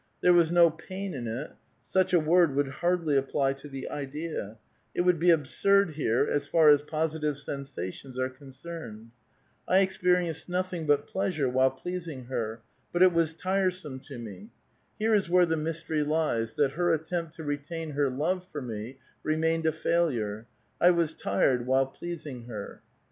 [0.21, 1.51] There was no pain in it—
[1.85, 4.57] such a word would hardly apply to the idea;
[4.95, 9.11] it would be absurd here, as far as positive sensations are concerned.
[9.67, 12.61] I experienced nothing but pleasure while pleasing her,
[12.91, 14.49] but it was tii*esome to me.
[14.97, 18.97] Here is where the mystery lies, that her attem])t to retain her love for me
[19.21, 20.47] remained a failure.
[20.81, 22.81] I was tired while pleasing her.